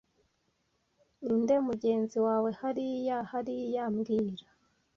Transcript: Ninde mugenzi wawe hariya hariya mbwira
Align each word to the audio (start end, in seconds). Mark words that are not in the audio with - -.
Ninde 1.25 1.55
mugenzi 1.67 2.17
wawe 2.25 2.49
hariya 2.59 3.17
hariya 3.31 3.83
mbwira 3.93 4.45